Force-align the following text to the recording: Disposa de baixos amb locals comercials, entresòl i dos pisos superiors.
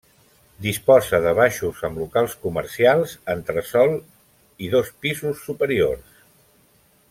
Disposa 0.65 1.17
de 1.25 1.33
baixos 1.39 1.83
amb 1.89 1.99
locals 2.03 2.33
comercials, 2.47 3.13
entresòl 3.35 3.93
i 4.69 4.73
dos 4.75 4.93
pisos 5.05 5.45
superiors. 5.51 6.21